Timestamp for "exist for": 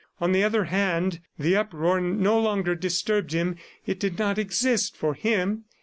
4.39-5.13